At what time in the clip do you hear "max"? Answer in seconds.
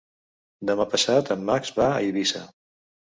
1.49-1.73